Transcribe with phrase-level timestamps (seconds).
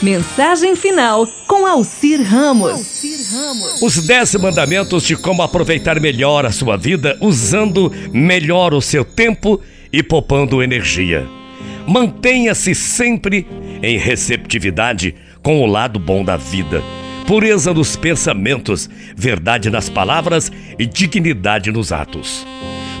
[0.00, 3.02] Mensagem final com Alcir Ramos.
[3.82, 9.60] Os dez mandamentos de como aproveitar melhor a sua vida usando melhor o seu tempo
[9.92, 11.26] e poupando energia.
[11.84, 13.44] Mantenha-se sempre
[13.82, 16.80] em receptividade com o lado bom da vida,
[17.26, 22.46] pureza nos pensamentos, verdade nas palavras e dignidade nos atos.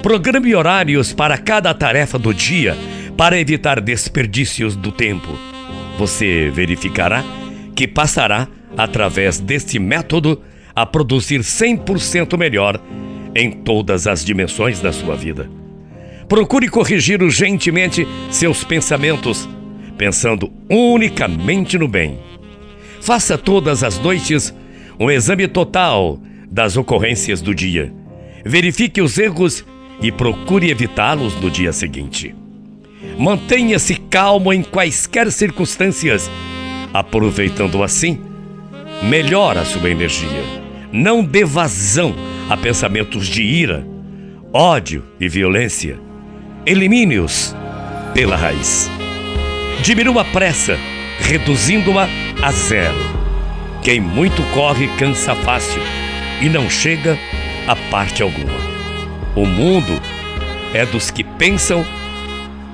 [0.02, 2.76] Programe horários para cada tarefa do dia
[3.16, 5.57] para evitar desperdícios do tempo
[5.98, 7.24] você verificará
[7.74, 10.40] que passará, através deste método,
[10.74, 12.80] a produzir 100% melhor
[13.34, 15.50] em todas as dimensões da sua vida.
[16.28, 19.48] Procure corrigir urgentemente seus pensamentos,
[19.96, 22.18] pensando unicamente no bem.
[23.00, 24.54] Faça todas as noites
[25.00, 26.20] um exame total
[26.50, 27.92] das ocorrências do dia.
[28.44, 29.64] Verifique os erros
[30.00, 32.34] e procure evitá-los no dia seguinte.
[33.18, 36.30] Mantenha-se calmo em quaisquer circunstâncias,
[36.92, 38.20] aproveitando assim
[39.02, 40.42] melhor a sua energia.
[40.92, 42.14] Não dê vazão
[42.48, 43.86] a pensamentos de ira,
[44.52, 45.98] ódio e violência.
[46.64, 47.54] Elimine-os
[48.14, 48.90] pela raiz.
[49.82, 50.76] Diminua a pressa,
[51.20, 52.08] reduzindo-a
[52.42, 53.18] a zero.
[53.82, 55.80] Quem muito corre cansa fácil
[56.40, 57.18] e não chega
[57.66, 58.58] a parte alguma.
[59.36, 60.00] O mundo
[60.74, 61.84] é dos que pensam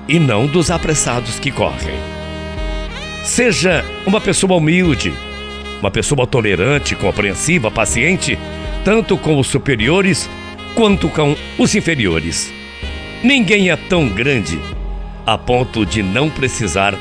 [0.07, 1.95] e não dos apressados que correm.
[3.23, 5.13] Seja uma pessoa humilde,
[5.79, 8.37] uma pessoa tolerante, compreensiva, paciente,
[8.83, 10.29] tanto com os superiores
[10.75, 12.53] quanto com os inferiores.
[13.23, 14.59] Ninguém é tão grande
[15.25, 16.95] a ponto de não precisar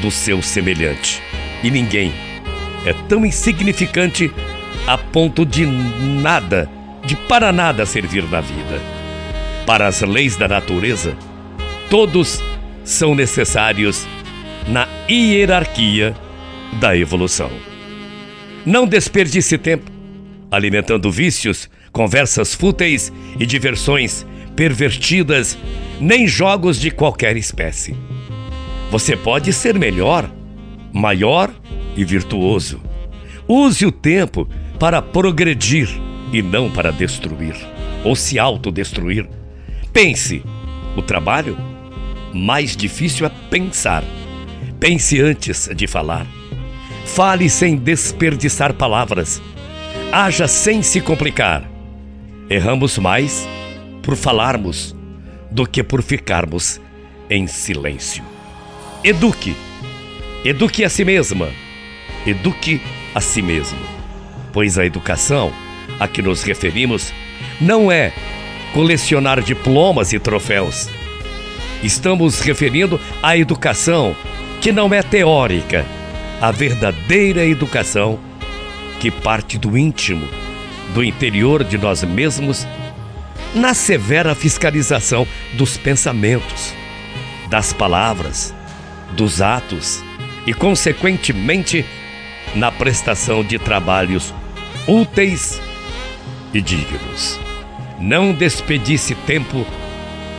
[0.00, 1.22] do seu semelhante.
[1.62, 2.12] E ninguém
[2.86, 4.32] é tão insignificante
[4.86, 6.70] a ponto de nada,
[7.04, 8.80] de para nada servir na vida.
[9.66, 11.14] Para as leis da natureza,
[11.90, 12.42] todos
[12.84, 14.06] são necessários
[14.66, 16.14] na hierarquia
[16.80, 17.50] da evolução.
[18.64, 19.98] Não desperdice tempo
[20.50, 25.58] alimentando vícios, conversas fúteis e diversões pervertidas,
[26.00, 27.94] nem jogos de qualquer espécie.
[28.90, 30.30] Você pode ser melhor,
[30.92, 31.52] maior
[31.96, 32.80] e virtuoso.
[33.46, 34.48] Use o tempo
[34.78, 35.88] para progredir
[36.32, 37.54] e não para destruir
[38.04, 39.28] ou se autodestruir.
[39.92, 40.42] Pense:
[40.96, 41.56] o trabalho
[42.32, 44.04] mais difícil é pensar.
[44.78, 46.26] Pense antes de falar.
[47.04, 49.40] Fale sem desperdiçar palavras.
[50.12, 51.68] Haja sem se complicar.
[52.48, 53.48] Erramos mais
[54.02, 54.94] por falarmos
[55.50, 56.80] do que por ficarmos
[57.28, 58.22] em silêncio.
[59.02, 59.54] Eduque.
[60.44, 61.48] Eduque a si mesma.
[62.26, 62.80] Eduque
[63.14, 63.78] a si mesmo.
[64.52, 65.52] Pois a educação
[65.98, 67.12] a que nos referimos
[67.60, 68.12] não é
[68.72, 70.88] colecionar diplomas e troféus
[71.82, 74.16] Estamos referindo à educação
[74.60, 75.86] que não é teórica,
[76.40, 78.18] a verdadeira educação
[78.98, 80.26] que parte do íntimo,
[80.92, 82.66] do interior de nós mesmos,
[83.54, 86.74] na severa fiscalização dos pensamentos,
[87.48, 88.52] das palavras,
[89.12, 90.02] dos atos
[90.46, 91.84] e, consequentemente,
[92.54, 94.34] na prestação de trabalhos
[94.86, 95.60] úteis
[96.52, 97.38] e dignos.
[98.00, 99.66] Não despedisse tempo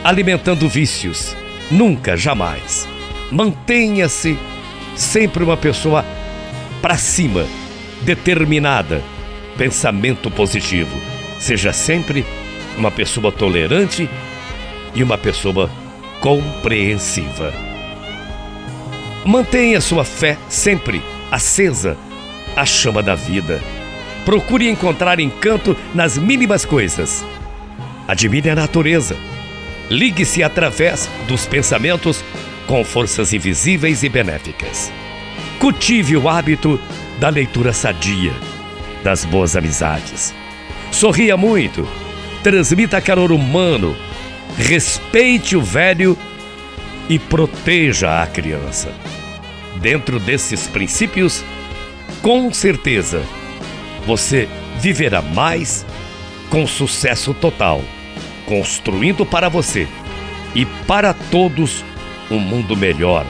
[0.02, 1.36] alimentando vícios.
[1.70, 2.88] Nunca, jamais.
[3.30, 4.38] Mantenha-se
[4.96, 6.04] sempre uma pessoa
[6.82, 7.46] para cima,
[8.02, 9.02] determinada,
[9.56, 10.96] pensamento positivo.
[11.38, 12.24] Seja sempre
[12.76, 14.08] uma pessoa tolerante
[14.94, 15.70] e uma pessoa
[16.20, 17.52] compreensiva.
[19.24, 21.96] Mantenha sua fé sempre acesa,
[22.56, 23.60] a chama da vida.
[24.24, 27.24] Procure encontrar encanto nas mínimas coisas.
[28.08, 29.16] Admire a natureza
[29.90, 32.24] Ligue-se através dos pensamentos
[32.68, 34.92] com forças invisíveis e benéficas.
[35.58, 36.80] Cultive o hábito
[37.18, 38.32] da leitura sadia,
[39.02, 40.32] das boas amizades.
[40.92, 41.88] Sorria muito,
[42.40, 43.96] transmita calor humano,
[44.56, 46.16] respeite o velho
[47.08, 48.92] e proteja a criança.
[49.80, 51.44] Dentro desses princípios,
[52.22, 53.24] com certeza,
[54.06, 54.48] você
[54.78, 55.84] viverá mais
[56.48, 57.82] com sucesso total
[58.50, 59.86] construindo para você
[60.56, 61.84] e para todos
[62.28, 63.24] um mundo melhor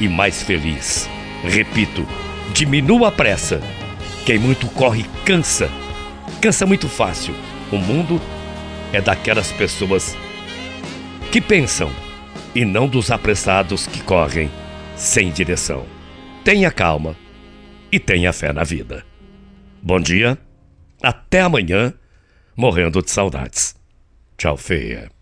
[0.00, 1.10] e mais feliz.
[1.42, 2.06] Repito,
[2.52, 3.60] diminua a pressa.
[4.24, 5.68] Quem muito corre cansa.
[6.40, 7.34] Cansa muito fácil.
[7.72, 8.22] O mundo
[8.92, 10.16] é daquelas pessoas
[11.32, 11.90] que pensam
[12.54, 14.48] e não dos apressados que correm
[14.94, 15.84] sem direção.
[16.44, 17.16] Tenha calma
[17.90, 19.04] e tenha fé na vida.
[19.82, 20.38] Bom dia,
[21.02, 21.92] até amanhã,
[22.56, 23.75] morrendo de saudades.
[24.36, 25.15] 赵飞。